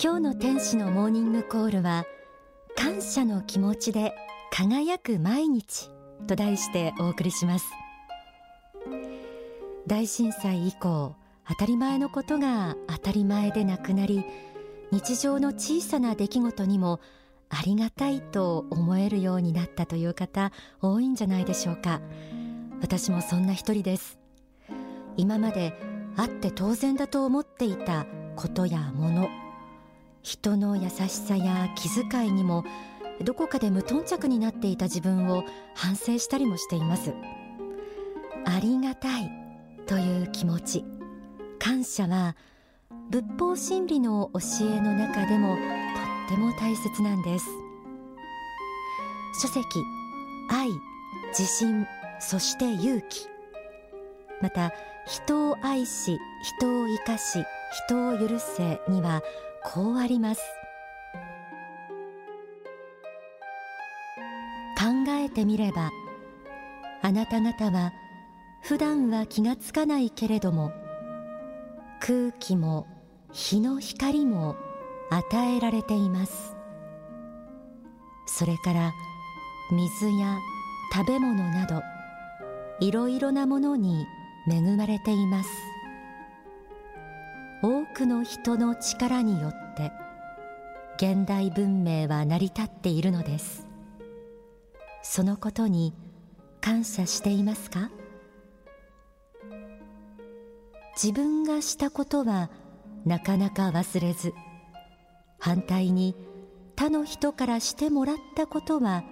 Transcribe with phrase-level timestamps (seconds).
[0.00, 2.04] 今日の天使のモーニングコールは
[2.76, 4.14] 感謝の気持ちで
[4.52, 5.90] 輝く毎日
[6.26, 7.66] と題してお送りします。
[9.86, 11.16] 大震災以降
[11.48, 14.24] 当たり前のことが当たり前でなくなり
[14.92, 17.00] 日常の小さな出来事にも
[17.48, 22.00] ありがたいと思えるようになったという方多いんじゃないでしょうか。
[22.80, 24.18] 私もそんな一人です。
[25.16, 25.72] 今まで
[26.18, 29.28] あって当然だと思っていたことやもの。
[30.22, 32.64] 人の優しさや気遣いにも
[33.22, 35.44] どこかで無頓着になっていた自分を
[35.76, 37.14] 反省したりもしています。
[38.44, 39.30] ありがたい
[39.86, 40.84] という気持ち。
[41.60, 42.36] 感謝は
[43.10, 45.62] 仏法真理の教えの中でもと
[46.34, 47.46] っても大切なんです。
[49.40, 49.62] 書籍
[50.50, 50.68] 愛
[51.28, 51.86] 自信
[52.18, 53.37] そして勇気。
[54.40, 54.72] また
[55.06, 57.44] 人を愛し人を生かし
[57.86, 59.22] 人を許せには
[59.64, 60.42] こうあります。
[64.78, 65.90] 考えてみれば
[67.02, 67.92] あなた方は
[68.62, 70.72] 普段は気がつかないけれども
[72.00, 72.86] 空気も
[73.32, 74.56] 日の光も
[75.10, 76.54] 与えられています。
[78.26, 78.92] それから
[79.72, 80.38] 水や
[80.94, 81.82] 食べ物など
[82.80, 84.06] いろいろなものに
[84.50, 85.50] 恵まれています。
[87.62, 89.92] 多くの人の力によって
[90.96, 93.66] 現代文明は成り立っているのです。
[95.02, 95.94] そのことに
[96.60, 97.90] 感謝していますか？
[101.00, 102.50] 自分がしたことは
[103.04, 104.34] なかなか忘れず
[105.38, 106.16] 反対に
[106.76, 109.04] 他の人からしてもらったことは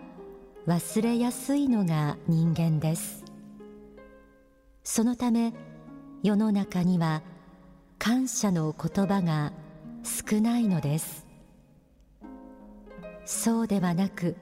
[0.67, 3.26] 忘れやすいのが人間です。
[4.89, 5.53] そのため
[6.23, 7.23] 世の中には
[7.99, 9.53] 感謝の言葉が
[10.05, 11.27] 少ないのです。
[13.25, 14.37] そうではなく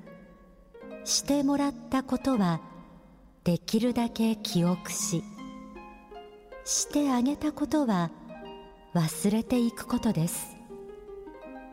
[1.04, 2.60] してもらったことは
[3.44, 5.24] できるだけ記憶し
[6.66, 8.10] してあげたことは
[8.94, 10.58] 忘れていくことです。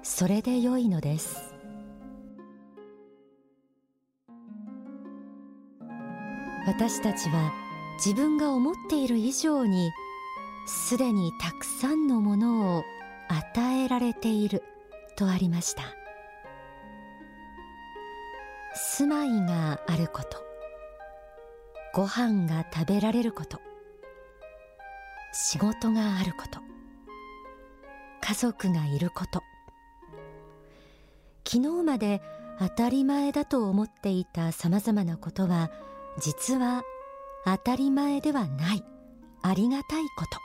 [0.01, 1.53] それで良いのです。
[6.65, 7.70] 私たちは
[8.03, 9.91] 自分が思っている以上に
[10.65, 12.83] すでにたくさんのものを
[13.27, 14.63] 与えられている
[15.15, 15.83] とありました。
[18.73, 20.43] 住まいがあること。
[21.93, 23.59] ご飯が食べられること。
[25.31, 26.59] 仕事があること。
[28.21, 29.41] 家族がいること。
[31.45, 32.21] 昨日まで
[32.57, 35.69] 当たり前だと思っていたさまざまなことは
[36.19, 36.83] 実は
[37.45, 38.83] 当たり前ではない。
[39.41, 40.39] ありがたいこと。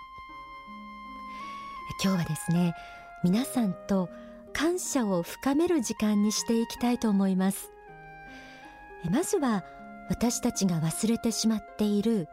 [2.02, 2.74] 今日はですね
[3.22, 4.08] 皆さんと
[4.52, 7.70] 感謝を深める時間にしていきたいと思います。
[9.10, 9.64] まずは
[10.08, 12.28] 私たちが忘れてしまっている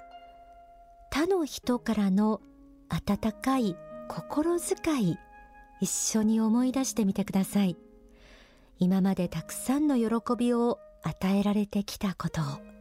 [1.12, 2.42] 他の人からの
[2.90, 3.76] 温かい
[4.08, 5.18] 心遣い
[5.82, 7.78] 一緒に思い出してみてください。
[8.80, 12.73] 今までたくさんの喜びを与えられてきたことを。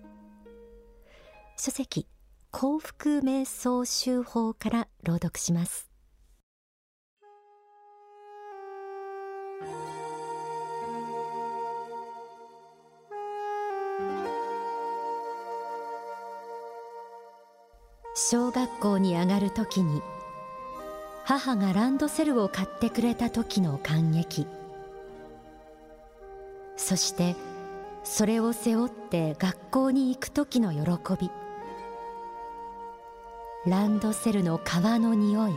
[1.56, 2.06] 書籍
[2.50, 5.88] 幸福瞑想集法から朗読します。
[18.14, 20.02] 小学校に上がる時に
[21.24, 24.46] 母がランドセルを買ってくれた時の感激。
[26.76, 27.36] そして
[28.04, 31.30] それを背負って学校に行く時の喜び。
[33.64, 35.52] ランドセルの革の匂い。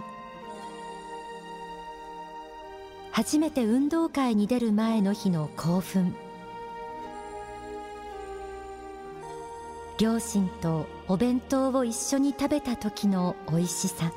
[3.12, 6.16] 初めて運動会に出る前の日の興奮。
[9.98, 14.12] 両親とお弁当を一緒に食べた時のおいしさ。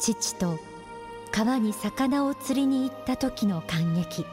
[0.00, 0.58] 父と
[1.30, 4.24] 川に魚を釣りに行った時の感激。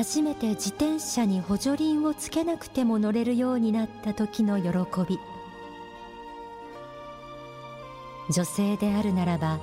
[0.00, 4.70] 初めて自転車に補助輪をつけなくても乗れるようになった時の喜
[5.06, 5.18] び。
[8.34, 9.60] 女性であるならば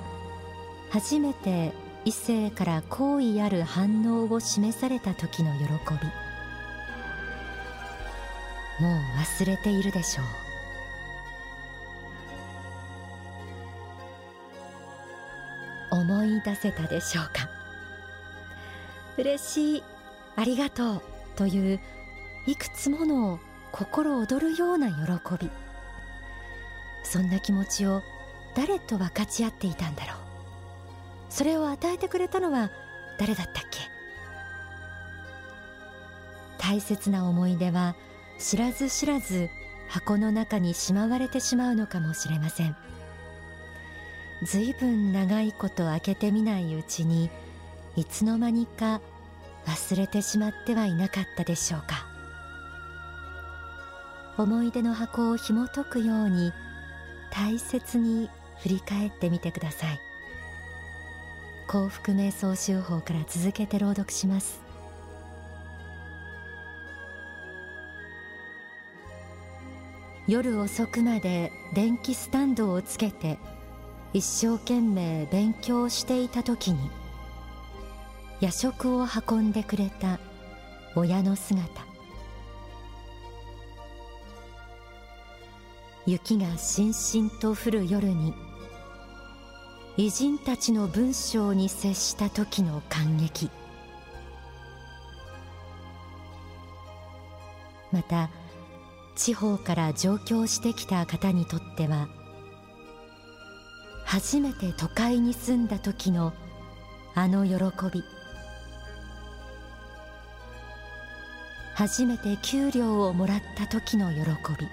[0.90, 1.72] 初めて
[2.04, 5.68] 異性から好意ある反応を示された時の喜び。
[8.80, 10.26] もう忘れているでしょう。
[15.96, 17.48] 思い出せたでしょうか。
[19.16, 19.82] 嬉しい。
[20.38, 21.02] ありがとう
[21.34, 21.80] という
[22.46, 23.40] いくつもの
[23.72, 24.94] 心躍るような喜
[25.36, 25.50] び。
[27.02, 28.02] そんな気持ちを
[28.54, 30.16] 誰と分かち合っていたんだろう。
[31.28, 32.70] それを与えてくれたのは
[33.18, 33.80] 誰だったっけ？
[36.56, 37.96] 大切な思い出は
[38.38, 39.50] 知らず知らず
[39.88, 42.76] 箱の中にしまわれてしまうのかもしれません。
[44.44, 47.28] ずいぶん長いこと開けてみないうちに
[47.96, 49.00] いつの間にか
[49.68, 52.06] 忘れてしまってはいなかったでしょうか。
[54.38, 56.52] 思い出の箱を紐解くように
[57.30, 58.30] 大切に
[58.62, 60.00] 振り返ってみてください。
[61.66, 64.62] 幸福瞑想集法から続けて朗読します。
[70.26, 73.38] 夜遅くまで電気スタンドをつけて
[74.12, 76.90] 一生懸命勉強していた時に
[78.40, 80.20] 夜食を運んでくれた
[80.94, 81.88] 親の姿。
[86.06, 88.32] 雪がしんしんと降る夜に
[89.98, 93.50] 偉人たちの文章に接した時の感激。
[97.90, 98.30] また
[99.16, 102.08] 地方から上京してきた方にとっては
[104.04, 106.32] 初めて都会に住んだ時の
[107.14, 107.54] あの喜
[107.92, 108.17] び。
[111.78, 114.20] 初めて給料をもらった時の喜
[114.58, 114.66] び。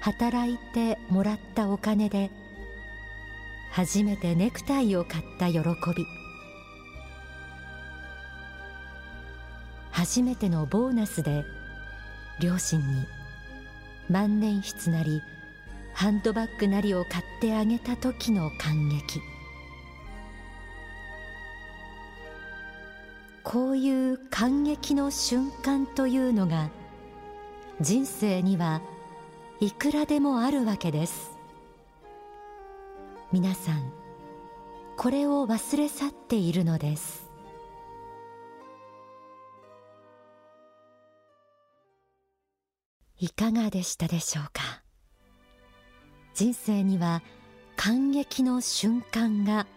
[0.00, 2.30] 働いてもらったお金で
[3.70, 6.06] 初めてネクタイを買った喜び。
[9.90, 11.44] 初めてのボーナスで
[12.40, 13.04] 両親に
[14.08, 15.20] 万年筆なり
[15.92, 19.35] ハンドバッグなりを買ってあげた時の感激。
[23.48, 26.68] こういう感激の瞬間というのが
[27.80, 28.82] 人生には
[29.60, 31.30] いくらでもあるわけです。
[33.30, 33.92] 皆さん
[34.96, 37.30] これを忘れ去っているのです。
[43.20, 44.82] いかがでしたでしょうか？
[46.34, 47.22] 人生には
[47.76, 49.68] 感激の瞬間が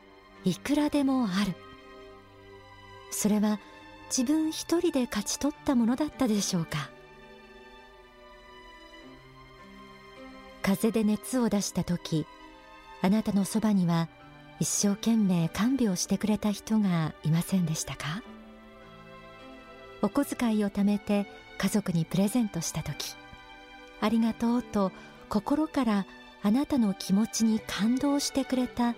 [0.43, 1.53] いくらでもある。
[3.11, 3.59] それは
[4.15, 6.89] 自分一人で勝ち取ったものだったでしょうか。
[10.61, 12.27] 風で熱を出した時
[13.01, 14.07] あなたのそばには
[14.59, 18.21] 一生懸命看病してくれた人がいませんでしたか？
[20.01, 21.25] お小遣いを貯めて
[21.57, 23.15] 家族にプレゼントした時
[23.99, 24.91] ありがとうと
[25.27, 26.05] 心から
[26.43, 28.95] あなたの気持ちに感動してくれた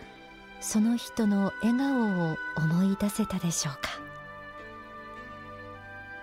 [0.62, 4.00] その人の笑顔を思い出せたでしょうか？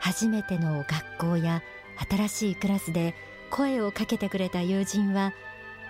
[0.00, 1.60] 初めての学校や
[2.08, 3.14] 新しいクラスで
[3.50, 5.32] 声をかけてくれた友人は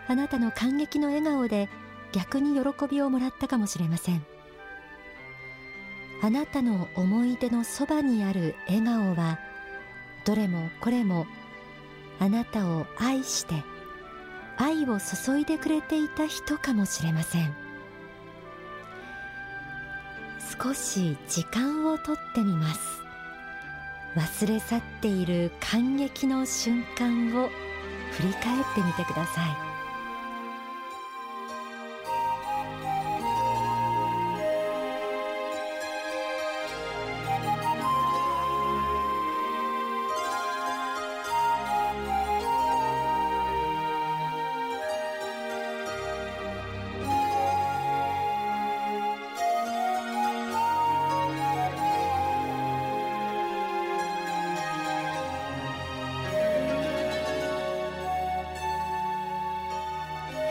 [0.08, 1.68] あなたの感激の笑顔で
[2.12, 4.24] 逆に喜びをもらったかもしれません。
[6.22, 9.38] あなたの思い出のそばにある笑顔は
[10.24, 11.26] どれもこれも
[12.18, 13.62] あなたを愛して
[14.56, 17.67] 愛を注いでくれていた人かもしれません。
[20.56, 22.80] 少し時間をとってみます。
[24.14, 27.48] 忘れ去っている感激の瞬間を
[28.12, 29.67] 振り返ってみてください。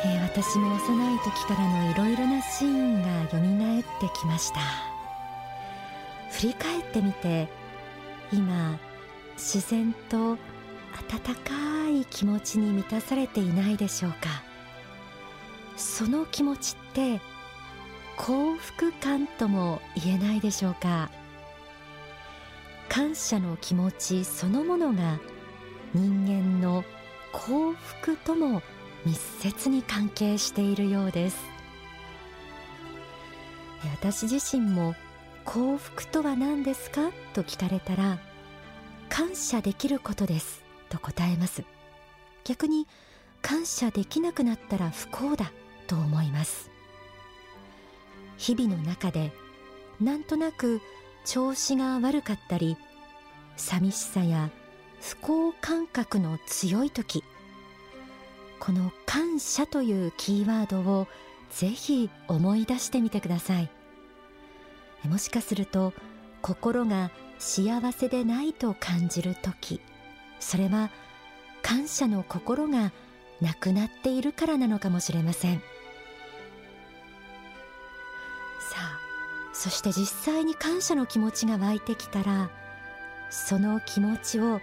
[0.07, 4.59] え私も幼い時からのいろいろなシーンがよみがえってきました。
[6.31, 7.47] 振り返ってみて
[8.31, 8.77] 今
[9.35, 14.43] 自然と温かい気持ちに満たされていないでしょうか。
[15.75, 17.21] その気持ちって
[18.17, 21.09] 幸福感とも言えないでしょうか。
[22.89, 25.19] 感謝の気持ちそのものが
[25.93, 26.83] 人間の
[27.31, 28.61] 幸福とも
[29.07, 31.37] 密接に関係しているようです。
[33.93, 34.95] 私自身も
[35.45, 37.09] 幸福とは何ですか？
[37.33, 38.19] と聞かれたら
[39.07, 40.61] 感謝できることです。
[40.89, 41.63] と答えます。
[42.43, 42.85] 逆に
[43.41, 45.53] 感謝できなくなったら不幸だ。
[45.87, 46.69] と思います。
[48.35, 49.31] 日々の中で
[50.01, 50.81] なんとなく
[51.23, 52.75] 調子が悪かったり
[53.55, 54.49] 寂しさや
[54.99, 57.23] 不幸感覚の強い時
[58.59, 61.07] この感謝というキーワードを
[61.51, 63.69] ぜひ思い出してみてください。
[65.07, 65.93] もしかすると
[66.41, 69.79] 心が幸せでないと感じる時
[70.39, 70.89] それは
[71.61, 72.91] 感謝の心が
[73.41, 75.59] なくなっているからなのかもしれません。
[75.59, 75.63] さ
[78.79, 78.99] あ
[79.53, 82.49] そして実際に感謝の気持ちが湧いてきたら
[83.29, 84.61] その気持ちを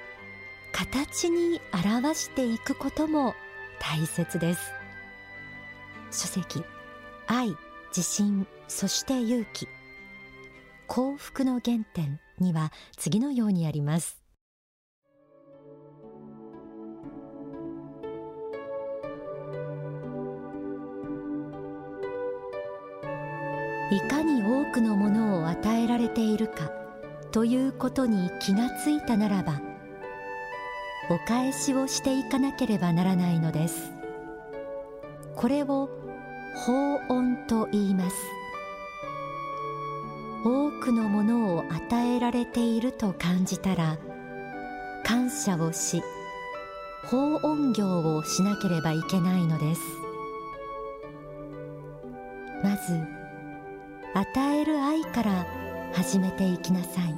[0.73, 3.35] 形に表していくことも
[3.81, 4.73] 大切です。
[6.11, 6.63] 書籍
[7.27, 7.57] 愛
[7.89, 9.69] 自信そして勇気。
[10.87, 14.25] 幸福の原点には次のようにあります。
[23.91, 26.73] いかに多くのものを与えられているか
[27.31, 29.61] ということに気がついたならば
[31.11, 33.93] お返しをしていかなければならないのです。
[35.37, 35.91] これを
[36.57, 38.17] 法恩と言います。
[40.45, 43.97] 多くのものを与えられていると感じたら
[45.03, 46.03] 感謝をし
[47.07, 49.81] 法恩業をしなければいけないのです。
[52.63, 52.99] まず
[54.15, 55.47] 与える愛から
[55.93, 57.15] 始めていきなさい。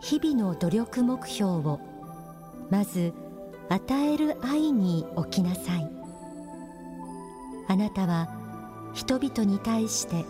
[0.00, 1.80] 日々の努力目標を
[2.70, 3.12] まず
[3.68, 5.90] 与える愛に置きなさい。
[7.66, 8.28] あなたは
[8.92, 10.24] 人々に対して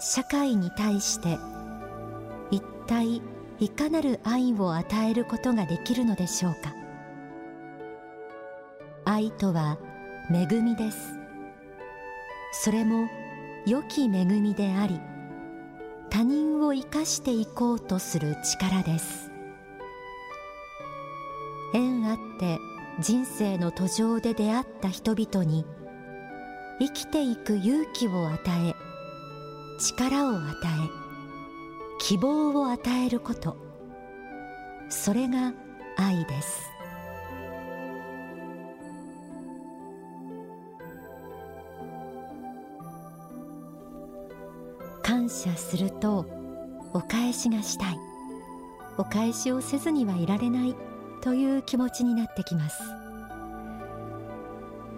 [0.00, 1.38] 社会に対して
[2.50, 3.22] 一体
[3.60, 6.74] いかなる愛を与えることができるのでしょうか。
[9.04, 9.78] 愛とは
[10.30, 11.18] 恵みです。
[12.52, 13.08] それも
[13.66, 15.00] 良き恵みであり
[16.10, 19.31] 他人を生かしていこうとする力です。
[21.74, 22.58] 縁あって
[23.00, 25.64] 人生の途上で出会った人々に
[26.78, 28.74] 生きていく勇気を与え
[29.78, 31.02] 力を与え
[32.00, 33.56] 希望を与えること。
[34.88, 35.52] それが
[35.96, 36.68] 愛です。
[45.02, 46.26] 感謝すると
[46.92, 47.98] お返しがしたい。
[48.98, 50.91] お返しをせずにはいられない。
[51.22, 52.82] という気持ちになってきます。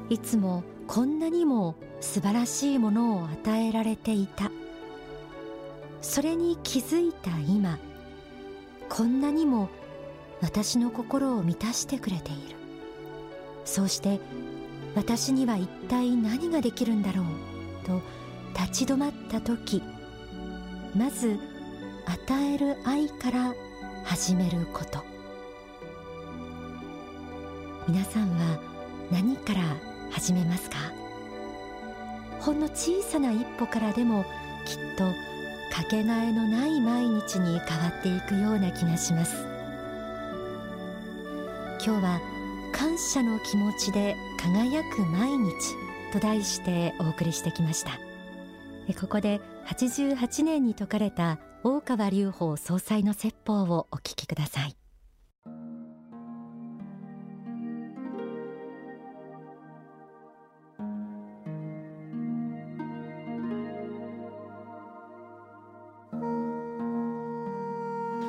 [0.09, 4.51] いつもこんなにも素晴らしいものを与えられていた。
[6.01, 7.79] それに気づいた今
[8.89, 9.69] こんなにも
[10.43, 12.57] 私の心を満たしてくれている。
[13.65, 14.21] そうして
[14.95, 17.25] 私には一体何ができるんだろう
[17.87, 18.01] と
[18.59, 19.83] 立ち止まった時
[20.95, 21.39] まず
[22.07, 23.55] 与える愛から
[24.05, 25.14] 始めること。
[27.87, 28.59] 皆さんは
[29.11, 29.61] 何から
[30.11, 30.77] 始めますか？
[32.41, 34.25] ほんの小さな一歩からでも
[34.67, 35.05] きっと
[35.75, 39.35] かけがえのない毎日に変わっていくような気がします。
[41.85, 42.21] 今日は
[42.73, 45.53] 感謝の気持ちで輝く毎日
[46.13, 47.99] と題してお送りしてきました。
[48.99, 54.77] ここで88年に説かれた大川隆法総裁の説法をお聞きください。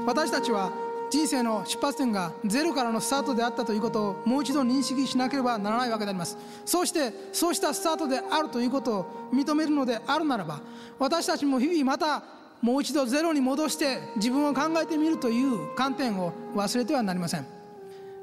[0.05, 0.71] 私たちは
[1.09, 6.37] 人生の出発点がゼロからのスタートであったということをもう一度認識しなければならないわけであります。
[6.65, 10.61] そしてそうしたスタートであるということを認めるのであるならば
[10.99, 12.23] 私たちも日々また
[12.61, 17.45] もう一度ゼロに戻して自分を考えてみるという観点を忘れてはなりません。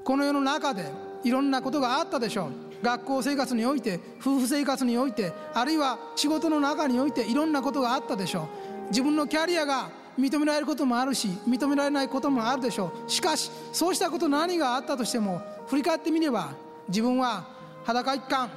[0.04, 0.90] この世の中で
[1.24, 2.84] いろんなことがあったでしょう。
[2.84, 8.48] 学校生活において夫婦生活においてあるいは仕事の中においていろんなことがあったでしょ
[8.88, 8.88] う。
[8.88, 13.10] 自分のキャリアが認められることもあるし認められないこともあるでしょう。
[13.10, 16.50] しかしそうしたこと何があったとしても振り返ってみれば
[16.88, 17.46] 自分は
[17.84, 18.50] 裸一貫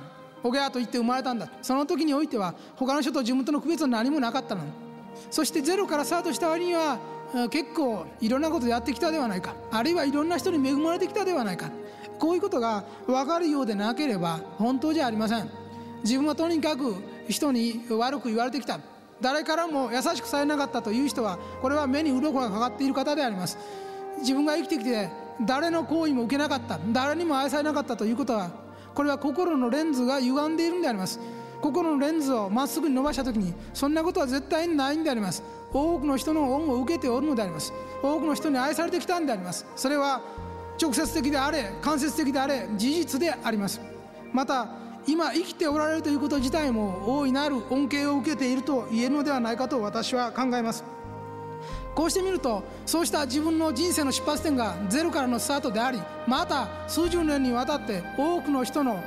[0.43, 4.61] おぎゃと言って生まれたんだその時においては他の人と自分との区別は何もなかったの。
[5.31, 6.99] そしてゼロからスタートした割には
[7.49, 9.55] 結構いろんなことやってきたではないか。
[9.71, 11.71] あるいはいろんな人に恵まれてきたではないか。
[12.19, 15.49] こういうことが分かるようでなければ本当じゃありません。
[16.03, 16.95] 自分はとにかく
[17.27, 18.79] 人に悪く言われてきた。
[19.21, 23.57] 誰からも優しくされなかったという人はこれは目に鱗がかかっている方であります。
[24.19, 25.09] 自分が生きてきて
[25.41, 28.49] 誰の行為も受けなかった誰にも愛されなかったということは
[28.93, 31.19] これは心のレンズが歪んでいるんであります。
[31.61, 35.41] 心のレンズをまっすぐに伸ばした時にそんなことは絶対にないんであります。
[35.73, 37.73] 多くの人の恩を受けておるのであります。
[38.01, 39.65] 多くの人に愛されてきたんであります。
[39.75, 40.21] それは
[40.81, 43.81] 直接的であれ間接的であれ事実であります。
[44.31, 44.67] また
[45.07, 50.83] 今生きておられるということ自体も大いなる恩恵を受けていると言えるのではないかと私は考えます。
[51.93, 59.01] こうしてみるとそうした自分の人生の出発点がゼロからのスタートでありまた数十年にわたって多くの人の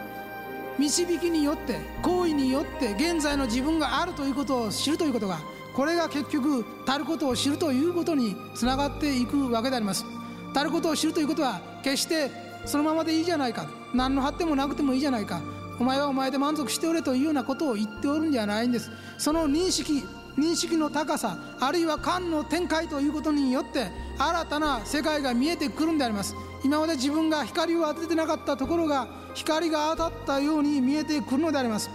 [0.79, 5.39] 導きによって行為によって現在の自分があるということを知るということが
[5.75, 10.07] これが結局足ることを知るということにつながっていくわけであります。
[10.55, 12.31] 足ることを知るということは決して
[12.65, 13.67] そのままでいいじゃないか。
[13.95, 15.41] 何の発展もなくてもいいじゃないか。
[15.81, 18.91] お前はお前で満足しておれというようなことを言っておるんじゃないんです。
[19.17, 20.05] その認識
[20.37, 26.35] 認識の高さあるいは感の展開ということによって新たな世界が見えてくるんであります。
[26.65, 31.91] 今まで自分が光を当ててなかったところが光が当たったように見えてくるのであります。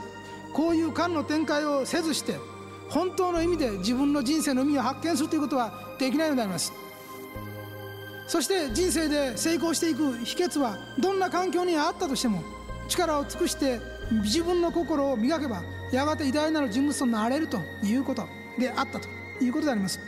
[0.53, 2.37] こういう感の展開をせずして
[2.89, 6.71] 本当の意味で自分の人生の意味を発見するということはできないのであります。
[8.27, 12.43] そして人生で成功していく秘訣はどんな環境にあったとしても
[12.87, 13.79] 力を尽くして
[14.23, 19.07] 自分の心を磨けばやがて偉大なる人物となれるということであったと
[19.41, 19.99] いうことであります。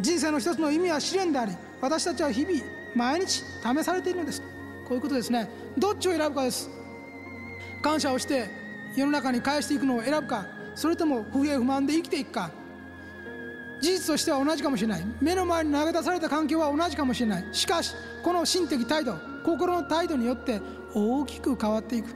[0.00, 2.60] 人生の一つの意味は試練であり私たちは日々
[2.96, 4.42] 毎日試されているのです。
[4.84, 5.48] こういうことですね。
[5.78, 6.68] どっちを選ぶかです。
[7.82, 8.48] 感謝をして
[8.96, 12.50] 世の中に返していくのを選ぶかそれとも不平不満で生きていくか。
[13.84, 15.04] 事実としては同じかもしれない。
[15.20, 17.44] 目の前に投げ出された環境は同じかもしれない。
[17.52, 19.14] しかしこの心的態度
[19.44, 20.58] 心の態度によって
[20.94, 22.08] 大きく変わっていく。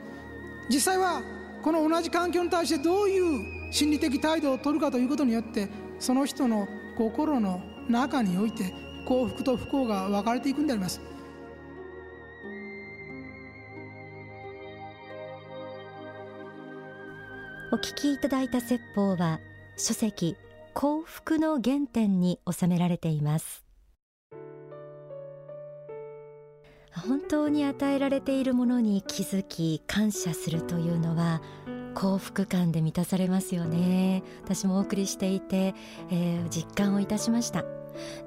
[0.71, 1.21] 実際は
[1.63, 8.73] この同じ環境に対してどういう心理的態度を取るかということによってその人の心の中において
[9.07, 11.03] 幸福と不幸が分かれていくんであります。
[17.71, 19.41] お聞きいただいた説法は
[19.77, 20.35] 書籍
[20.81, 23.65] 幸福の原点に収められています。
[26.93, 31.43] 本当に与えられているものに気づき感謝するというのは
[31.97, 34.23] 幸福感で満たされますよね。
[34.45, 35.75] 私もお送りしていて、
[36.13, 37.65] えー、実感をいたしました。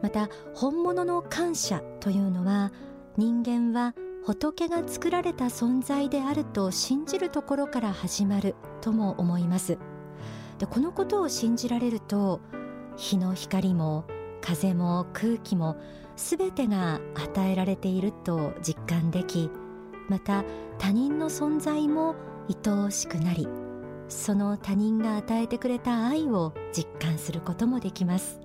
[0.02, 2.74] また本物の感謝というのは
[3.16, 9.78] 人間は仏が作られた存在であると信じるところから始まるとも思います。
[10.62, 12.40] でこのことを信じられると
[12.96, 14.06] 日の光も
[14.42, 15.76] 風も空気も
[16.16, 19.50] すべてが与えられていると実感でき
[20.08, 20.44] また
[20.78, 22.14] 他人の存在も
[22.48, 23.48] 愛おしくなり
[24.08, 28.40] その他人が与えてくれた愛を実感することもできます。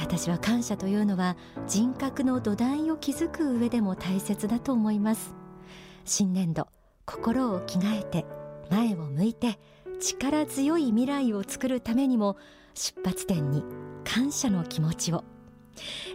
[0.00, 5.34] 私は感謝というのは人格の土台を築く上でも大切だと思います。
[6.04, 6.68] 新年度
[7.06, 8.26] 心を着替えて
[8.70, 9.58] 前を向いて
[10.04, 12.36] 力強い未来を作るためにも
[12.74, 13.64] 出発点に
[14.04, 15.24] 感謝の気持ちを。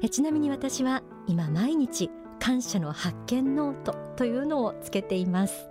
[0.01, 5.69] えちなみに私は今毎日感謝の発見ノートというのをつけています。